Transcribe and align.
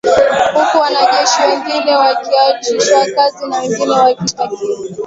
Huku 0.53 0.77
wanajeshi 0.77 1.41
wengine 1.41 1.95
wakiachishwa 1.95 3.05
kazi 3.15 3.47
na 3.49 3.59
wengine 3.59 3.91
wakishtakiwa 3.91 4.75